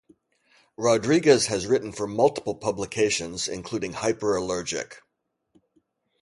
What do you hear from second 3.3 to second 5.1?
including Hyperallergic.